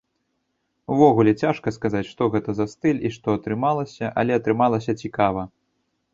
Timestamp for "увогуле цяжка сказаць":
0.95-2.03